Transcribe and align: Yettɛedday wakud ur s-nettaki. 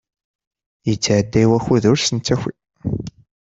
Yettɛedday 0.87 1.45
wakud 1.49 1.83
ur 1.91 1.97
s-nettaki. 1.99 2.51